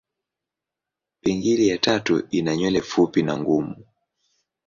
Pingili 1.21 1.67
ya 1.67 1.77
tatu 1.77 2.27
ina 2.31 2.55
nywele 2.55 2.81
fupi 2.81 3.23
na 3.23 3.37
ngumu. 3.37 3.85